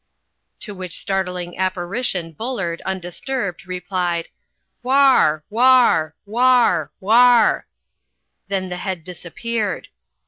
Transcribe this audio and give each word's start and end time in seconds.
To 0.61 0.73
which 0.73 0.97
startling 0.99 1.59
apparition 1.59 2.31
Bullard, 2.31 2.81
undisturbed, 2.87 3.67
replied: 3.67 4.29
"Wahr 4.81 5.43
wahr 5.51 6.15
wahr 6.25 6.91
wahr!" 6.99 7.67
Then 8.47 8.69
the 8.69 8.77
head 8.77 9.03
disappeared. 9.03 9.89